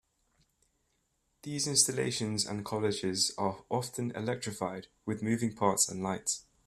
[1.43, 6.43] These installations and collages are often electrified, with moving parts and lights.